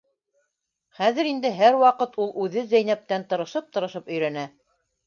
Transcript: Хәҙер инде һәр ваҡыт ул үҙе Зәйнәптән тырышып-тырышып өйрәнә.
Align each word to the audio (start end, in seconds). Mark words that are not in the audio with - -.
Хәҙер 0.99 1.29
инде 1.33 1.51
һәр 1.59 1.77
ваҡыт 1.83 2.19
ул 2.25 2.35
үҙе 2.47 2.67
Зәйнәптән 2.73 3.31
тырышып-тырышып 3.31 4.13
өйрәнә. 4.17 4.51